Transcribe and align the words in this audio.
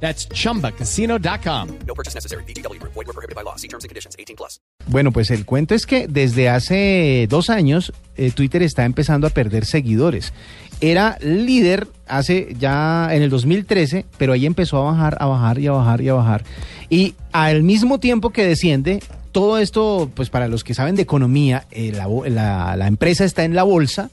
That's 0.00 0.28
chumbacasino.com. 0.28 1.68
No 1.86 1.94
purchase 1.94 2.14
necessary. 2.14 2.44
BGW. 2.44 2.78
Void 2.82 3.06
were 3.06 3.12
prohibited 3.12 3.34
by 3.34 3.42
law. 3.42 3.56
See 3.56 3.68
terms 3.68 3.84
and 3.84 3.88
conditions. 3.90 4.14
18 4.18 4.36
plus. 4.36 4.60
Bueno, 4.88 5.10
pues 5.10 5.30
el 5.30 5.44
cuento 5.44 5.74
es 5.74 5.86
que 5.86 6.06
desde 6.06 6.48
hace 6.48 7.26
dos 7.28 7.50
años 7.50 7.92
eh, 8.16 8.30
Twitter 8.30 8.62
está 8.62 8.84
empezando 8.84 9.26
a 9.26 9.30
perder 9.30 9.64
seguidores. 9.64 10.32
Era 10.80 11.16
líder 11.22 11.88
hace 12.06 12.54
ya 12.58 13.08
en 13.12 13.22
el 13.22 13.30
2013, 13.30 14.04
pero 14.18 14.34
ahí 14.34 14.44
empezó 14.46 14.76
a 14.86 14.92
bajar, 14.92 15.16
a 15.20 15.26
bajar 15.26 15.58
y 15.58 15.66
a 15.66 15.72
bajar 15.72 16.00
y 16.02 16.08
a 16.08 16.14
bajar. 16.14 16.44
Y 16.90 17.14
al 17.32 17.62
mismo 17.62 17.98
tiempo 17.98 18.30
que 18.30 18.44
desciende, 18.46 19.02
todo 19.32 19.58
esto, 19.58 20.10
pues 20.14 20.28
para 20.30 20.46
los 20.48 20.62
que 20.64 20.74
saben 20.74 20.94
de 20.94 21.02
economía, 21.02 21.66
eh, 21.70 21.92
la- 21.92 22.76
la 22.76 22.86
empresa 22.86 23.24
está 23.24 23.44
en 23.44 23.54
la 23.54 23.62
bolsa 23.62 24.10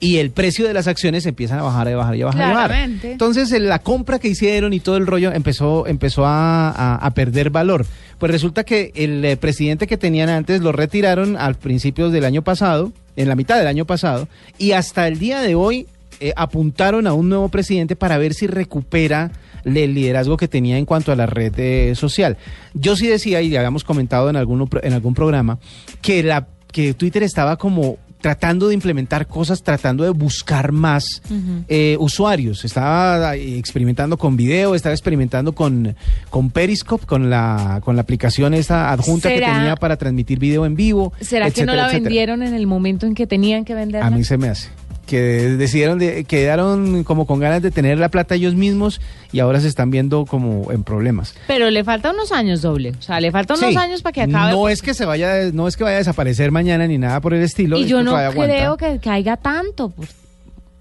y 0.00 0.18
el 0.18 0.30
precio 0.30 0.66
de 0.66 0.74
las 0.74 0.86
acciones 0.86 1.26
empiezan 1.26 1.58
a 1.58 1.62
bajar, 1.62 1.88
a 1.88 1.96
bajar 1.96 2.16
y 2.16 2.22
a 2.22 2.26
bajar. 2.26 2.40
y 2.40 2.44
a 2.44 2.48
bajar. 2.54 2.66
Claramente. 2.70 3.12
Entonces 3.12 3.50
la 3.60 3.80
compra 3.80 4.18
que 4.18 4.28
hicieron 4.28 4.72
y 4.72 4.80
todo 4.80 4.96
el 4.96 5.06
rollo 5.06 5.32
empezó, 5.32 5.86
empezó 5.86 6.24
a, 6.24 6.70
a- 6.70 6.94
a 6.96 7.10
perder 7.14 7.50
valor. 7.50 7.84
Pues 8.18 8.30
resulta 8.32 8.64
que 8.64 8.92
el 8.94 9.24
eh, 9.24 9.36
presidente 9.36 9.86
que 9.86 9.96
tenían 9.96 10.28
antes 10.28 10.60
lo 10.60 10.72
retiraron 10.72 11.36
al 11.36 11.56
principios 11.56 12.12
del 12.12 12.24
año 12.24 12.42
pasado, 12.42 12.92
en 13.16 13.28
la 13.28 13.34
mitad 13.34 13.58
del 13.58 13.66
año 13.66 13.84
pasado, 13.84 14.28
y 14.58 14.72
hasta 14.72 15.08
el 15.08 15.18
día 15.18 15.40
de 15.40 15.54
hoy 15.56 15.86
eh, 16.20 16.32
apuntaron 16.36 17.06
a 17.08 17.12
un 17.12 17.28
nuevo 17.28 17.48
presidente 17.48 17.96
para 17.96 18.18
ver 18.18 18.34
si 18.34 18.46
recupera 18.46 19.32
el 19.64 19.94
liderazgo 19.94 20.36
que 20.36 20.46
tenía 20.48 20.78
en 20.78 20.84
cuanto 20.84 21.10
a 21.12 21.16
la 21.16 21.26
red 21.26 21.52
eh, 21.58 21.94
social. 21.96 22.36
Yo 22.74 22.94
sí 22.96 23.06
decía, 23.08 23.42
y 23.42 23.50
ya 23.50 23.58
habíamos 23.60 23.82
comentado 23.84 24.30
en, 24.30 24.36
algún, 24.36 24.68
en 24.82 24.92
algún 24.92 25.14
programa, 25.14 25.58
que, 26.00 26.22
la, 26.22 26.46
que 26.72 26.94
Twitter 26.94 27.22
estaba 27.24 27.56
como 27.56 27.98
tratando 28.20 28.68
de 28.68 28.74
implementar 28.74 29.26
cosas, 29.26 29.62
tratando 29.62 30.04
de 30.04 30.10
buscar 30.10 30.72
más 30.72 31.22
eh, 31.68 31.96
usuarios. 32.00 32.64
Estaba 32.64 33.36
eh, 33.36 33.58
experimentando 33.58 34.16
con 34.18 34.36
video, 34.36 34.74
estaba 34.74 34.92
experimentando 34.94 35.52
con, 35.54 35.94
con 36.30 36.50
Periscope, 36.50 37.06
con 37.06 37.30
la, 37.30 37.80
con 37.84 37.96
la 37.96 38.02
aplicación 38.02 38.54
esta 38.54 38.90
adjunta 38.92 39.28
que 39.28 39.36
¿Será- 39.36 39.54
tenía 39.54 39.76
para 39.76 39.96
transmitir 39.96 40.38
video 40.38 40.66
en 40.66 40.74
vivo. 40.74 41.12
¿Será 41.20 41.50
que 41.50 41.64
no 41.64 41.74
la 41.74 41.86
etcétera. 41.86 42.02
vendieron 42.04 42.42
en 42.42 42.54
el 42.54 42.66
momento 42.66 43.06
en 43.06 43.14
que 43.14 43.26
tenían 43.26 43.64
que 43.64 43.74
venderla? 43.74 44.06
A 44.06 44.10
mí 44.10 44.24
se 44.24 44.36
me 44.36 44.48
hace. 44.48 44.68
Que 45.08 45.18
decidieron, 45.56 45.98
de, 45.98 46.24
quedaron 46.24 47.02
como 47.02 47.26
con 47.26 47.40
ganas 47.40 47.62
de 47.62 47.70
tener 47.70 47.96
la 47.98 48.10
plata 48.10 48.34
ellos 48.34 48.54
mismos 48.54 49.00
y 49.32 49.40
ahora 49.40 49.58
se 49.60 49.66
están 49.66 49.90
viendo 49.90 50.26
como 50.26 50.70
en 50.70 50.84
problemas. 50.84 51.34
Pero 51.46 51.70
le 51.70 51.82
faltan 51.82 52.14
unos 52.14 52.30
años 52.30 52.60
doble. 52.62 52.92
O 52.98 53.02
sea, 53.02 53.18
le 53.18 53.32
faltan 53.32 53.56
unos 53.58 53.70
Sí, 53.70 53.76
años 53.76 54.02
para 54.02 54.12
que 54.12 54.22
acabe. 54.22 54.52
No 54.52 54.68
es 54.68 54.82
que 54.82 54.92
se 54.94 55.06
vaya, 55.06 55.50
no 55.52 55.66
es 55.66 55.76
que 55.78 55.82
vaya 55.84 55.96
a 55.96 55.98
desaparecer 55.98 56.50
mañana 56.52 56.86
ni 56.86 56.98
nada 56.98 57.20
por 57.20 57.32
el 57.34 57.42
estilo. 57.42 57.78
y 57.78 57.86
yo 57.86 58.02
no 58.02 58.14
creo 58.32 58.76
que 58.76 58.98
caiga 59.02 59.38
tanto. 59.38 59.88
pues, 59.88 60.10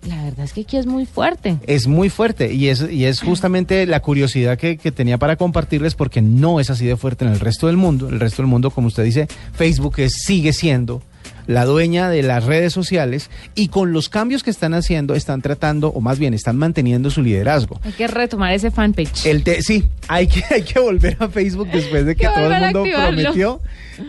La 0.08 0.24
verdad 0.26 0.44
es 0.46 0.52
que 0.54 0.62
aquí 0.62 0.76
es 0.78 0.86
muy 0.86 1.06
fuerte. 1.06 1.58
Es 1.66 1.88
muy 1.88 2.10
fuerte 2.10 2.54
y 2.54 2.68
es, 2.68 2.86
y 2.92 3.06
es 3.06 3.22
justamente 3.22 3.86
la 3.86 4.02
curiosidad 4.02 4.58
que, 4.58 4.78
que 4.78 4.92
tenía 4.92 5.18
para 5.18 5.38
compartirles 5.38 5.96
porque 5.96 6.22
no 6.22 6.60
es 6.60 6.70
así 6.70 6.86
de 6.86 6.98
fuerte 6.98 7.24
en 7.26 7.32
el 7.32 7.40
resto 7.40 7.68
del 7.68 7.78
mundo. 7.78 8.10
El 8.10 8.20
resto 8.20 8.42
del 8.42 8.48
mundo, 8.50 8.72
como 8.72 8.88
usted 8.88 9.04
dice, 9.06 9.28
Facebook 9.54 9.96
es- 10.00 10.14
sigue 10.26 10.52
siendo 10.54 11.02
la 11.48 11.66
dueña 11.66 12.10
de 12.10 12.22
las 12.24 12.44
redes 12.46 12.74
sociales 12.74 13.30
y 13.56 13.70
con 13.70 13.94
los 13.94 14.10
cambios 14.10 14.44
que 14.44 14.50
están 14.52 14.74
haciendo 14.74 15.16
están 15.16 15.42
tratando, 15.42 15.90
o 15.90 16.02
más 16.02 16.20
bien 16.20 16.34
están 16.34 16.58
manteniendo 16.58 17.10
su 17.10 17.22
liderazgo. 17.22 17.80
Hay 17.84 17.94
que 17.94 18.08
retomar 18.08 18.54
ese 18.54 18.70
fanpage. 18.70 19.26
El 19.26 19.44
te- 19.44 19.62
sí, 19.62 19.86
hay 20.08 20.28
que, 20.28 20.44
hay 20.54 20.62
que 20.64 20.80
volver 20.80 21.18
a 21.20 21.30
Facebook 21.30 21.70
después 21.72 22.06
de 22.06 22.16
que 22.16 22.28
todo 22.28 22.54
el 22.54 22.62
mundo 22.62 22.84
prometió, 22.84 23.62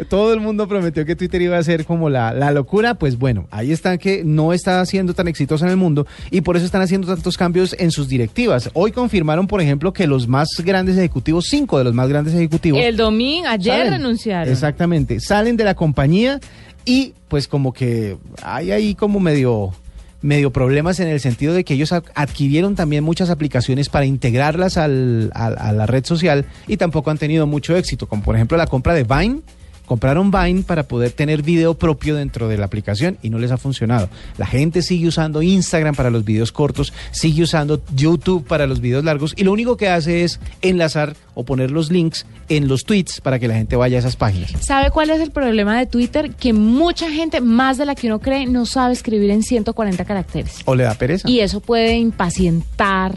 todo 0.09 0.35
el 0.35 0.41
mundo 0.41 0.69
prometió 0.69 1.07
que 1.07 1.17
Twitter 1.17 1.41
iba 1.43 1.57
a 1.57 1.62
ser 1.62 1.85
como 1.85 2.11
la, 2.11 2.33
la 2.35 2.51
locura, 2.51 2.95
pues 2.95 3.17
bueno, 3.19 3.47
ahí 3.51 3.73
está 3.73 3.97
que 3.99 4.23
no 4.25 4.53
está 4.53 4.85
siendo 4.85 5.15
tan 5.15 5.29
exitosa 5.29 5.65
en 5.65 5.71
el 5.71 5.77
mundo 5.77 6.07
y 6.31 6.41
por 6.43 6.57
eso 6.57 6.67
están 6.67 6.83
haciendo 6.83 7.07
tantos 7.07 7.37
cambios 7.37 7.75
en 7.79 7.91
sus 7.91 8.09
directivas. 8.09 8.69
Hoy 8.75 8.93
confirmaron, 8.93 9.47
por 9.47 9.61
ejemplo, 9.61 9.93
que 9.93 10.07
los 10.07 10.29
más 10.29 10.49
grandes 10.65 10.97
ejecutivos, 10.99 11.47
cinco 11.49 11.79
de 11.79 11.85
los 11.85 11.95
más 11.95 12.09
grandes 12.09 12.35
ejecutivos, 12.35 12.81
el 12.83 12.97
domingo, 12.97 13.49
ayer 13.49 13.77
salen. 13.87 13.93
renunciaron. 13.93 14.53
Exactamente, 14.53 15.21
salen 15.21 15.57
de 15.57 15.65
la 15.65 15.75
compañía 15.75 16.41
y 16.88 17.12
pues 17.28 17.47
como 17.49 17.72
que 17.72 18.16
hay 18.43 18.71
ahí 18.72 18.94
como 18.94 19.21
medio 19.21 19.72
medio 20.21 20.50
problemas 20.53 20.99
en 20.99 21.06
el 21.09 21.21
sentido 21.21 21.54
de 21.54 21.62
que 21.62 21.75
ellos 21.75 21.93
ad- 21.93 22.03
adquirieron 22.16 22.75
también 22.75 23.04
muchas 23.04 23.31
aplicaciones 23.31 23.88
para 23.88 24.04
integrarlas 24.04 24.76
al- 24.76 25.31
a 25.34 25.72
la 25.72 25.87
red 25.87 26.04
social 26.04 26.44
y 26.66 26.76
tampoco 26.76 27.10
han 27.12 27.19
tenido 27.19 27.47
mucho 27.47 27.76
éxito, 27.76 28.09
como 28.09 28.22
por 28.22 28.34
ejemplo 28.34 28.56
la 28.56 28.66
compra 28.66 28.94
de 28.94 29.04
Vine. 29.04 29.41
Compraron 29.88 30.31
Vine 30.31 30.62
para 30.62 30.82
poder 30.82 31.12
tener 31.12 31.43
video 31.43 31.72
propio 31.75 32.15
dentro 32.15 32.47
de 32.47 32.59
la 32.59 32.66
aplicación 32.66 33.16
y 33.22 33.31
no 33.31 33.38
les 33.38 33.50
ha 33.50 33.56
funcionado. 33.56 34.10
La 34.37 34.47
gente 34.47 34.82
sigue 34.82 35.09
usando 35.09 35.41
Instagram 35.41 35.94
para 35.94 36.10
los 36.10 36.26
videos 36.26 36.53
cortos, 36.53 36.93
sigue 37.10 37.43
usando 37.43 37.81
YouTube 37.97 38.47
para 38.47 38.66
los 38.66 38.81
videos 38.81 39.03
largos 39.03 39.32
y 39.34 39.44
lo 39.44 39.53
único 39.53 39.78
que 39.78 39.88
hace 39.88 40.25
es 40.25 40.41
enlazar 40.60 41.16
o 41.34 41.44
poner 41.44 41.71
los 41.71 41.91
links 41.91 42.26
en 42.50 42.69
los 42.69 42.84
tweets 42.84 43.22
para 43.22 43.38
que 43.38 43.49
la 43.49 43.54
gente 43.54 43.76
vaya 43.76 43.97
a 43.97 44.00
esas 44.00 44.16
páginas. 44.16 44.53
¿Sabe 44.60 44.91
cuál 44.91 45.09
es 45.09 45.21
el 45.21 45.31
problema 45.31 45.78
de 45.78 45.87
Twitter? 45.87 46.32
Que 46.34 46.53
mucha 46.53 47.10
gente, 47.10 47.41
más 47.41 47.78
de 47.78 47.87
la 47.87 47.94
que 47.94 48.09
uno 48.09 48.20
cree, 48.20 48.47
no 48.47 48.66
sabe 48.66 48.93
escribir 48.93 49.31
en 49.31 49.43
140 49.43 50.05
caracteres. 50.05 50.59
O 50.66 50.75
le 50.75 50.84
da 50.84 50.94
pereza. 50.94 51.28
Y 51.31 51.41
eso 51.41 51.60
puede 51.60 51.97
impacientar 51.97 53.16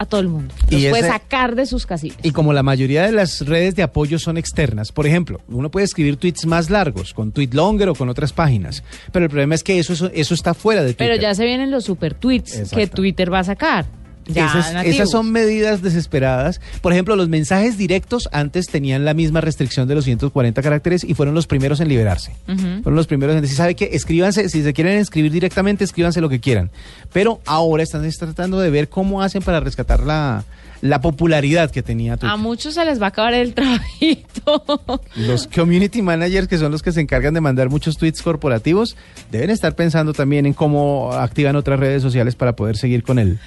a 0.00 0.06
todo 0.06 0.20
el 0.22 0.28
mundo. 0.28 0.54
Los 0.70 0.80
Y 0.80 0.88
puede 0.88 1.02
ese- 1.02 1.12
sacar 1.12 1.54
de 1.54 1.66
sus 1.66 1.84
casillas. 1.84 2.16
Y 2.22 2.30
como 2.30 2.54
la 2.54 2.62
mayoría 2.62 3.04
de 3.04 3.12
las 3.12 3.42
redes 3.46 3.74
de 3.76 3.82
apoyo 3.82 4.18
son 4.18 4.38
externas, 4.38 4.92
por 4.92 5.06
ejemplo, 5.06 5.40
uno 5.48 5.70
puede 5.70 5.84
escribir 5.84 6.16
tweets 6.16 6.46
más 6.46 6.70
largos 6.70 7.12
con 7.12 7.32
Tweetlonger 7.32 7.90
o 7.90 7.94
con 7.94 8.08
otras 8.08 8.32
páginas, 8.32 8.82
pero 9.12 9.26
el 9.26 9.30
problema 9.30 9.54
es 9.54 9.62
que 9.62 9.78
eso, 9.78 9.92
eso, 9.92 10.10
eso 10.14 10.32
está 10.32 10.54
fuera 10.54 10.80
de 10.82 10.94
Twitter. 10.94 11.10
Pero 11.10 11.20
ya 11.22 11.34
se 11.34 11.44
vienen 11.44 11.70
los 11.70 11.84
super 11.84 12.14
tweets 12.14 12.70
que. 12.74 12.86
Twitter 12.86 13.30
va 13.32 13.40
a 13.40 13.44
sacar. 13.44 13.84
Ya 14.32 14.46
esas, 14.46 14.72
nativos. 14.72 14.96
esas 14.96 15.10
son 15.10 15.32
medidas 15.32 15.82
desesperadas. 15.82 16.60
Por 16.80 16.92
ejemplo, 16.92 17.16
los 17.16 17.28
mensajes 17.28 17.78
directos 17.78 18.28
antes 18.32 18.66
tenían 18.66 19.04
la 19.04 19.14
misma 19.14 19.40
restricción 19.40 19.88
de 19.88 19.94
los 19.94 20.04
140 20.04 20.62
caracteres 20.62 21.04
y 21.04 21.14
fueron 21.14 21.34
los 21.34 21.46
primeros 21.46 21.80
en 21.80 21.88
liberarse. 21.88 22.32
Fueron 22.46 22.96
los 22.96 23.06
primeros 23.06 23.36
en 23.36 23.42
decir, 23.42 23.56
¿sabe 23.56 23.74
qué? 23.74 23.90
Escríbanse, 23.92 24.48
si 24.48 24.62
se 24.62 24.72
quieren 24.72 24.98
escribir 24.98 25.32
directamente, 25.32 25.84
escríbanse 25.84 26.20
lo 26.20 26.28
que 26.28 26.40
quieran. 26.40 26.70
Pero 27.12 27.40
ahora 27.46 27.82
están 27.82 28.08
tratando 28.18 28.60
de 28.60 28.70
ver 28.70 28.88
cómo 28.88 29.22
hacen 29.22 29.42
para 29.42 29.60
rescatar 29.60 30.00
la, 30.00 30.44
la 30.82 31.00
popularidad 31.00 31.70
que 31.70 31.82
tenía 31.82 32.16
Twitter. 32.16 32.30
A 32.30 32.36
muchos 32.36 32.74
se 32.74 32.84
les 32.84 33.00
va 33.00 33.06
a 33.06 33.08
acabar 33.08 33.34
el 33.34 33.54
trabajito. 33.60 34.62
Los 35.16 35.46
community 35.46 36.02
managers, 36.02 36.48
que 36.48 36.58
son 36.58 36.72
los 36.72 36.82
que 36.82 36.92
se 36.92 37.00
encargan 37.00 37.34
de 37.34 37.40
mandar 37.40 37.68
muchos 37.68 37.96
tweets 37.96 38.22
corporativos, 38.22 38.96
deben 39.30 39.50
estar 39.50 39.74
pensando 39.74 40.12
también 40.12 40.46
en 40.46 40.52
cómo 40.52 41.12
activan 41.12 41.56
otras 41.56 41.80
redes 41.80 42.02
sociales 42.02 42.34
para 42.34 42.54
poder 42.54 42.76
seguir 42.76 43.02
con 43.02 43.18
él. 43.18 43.38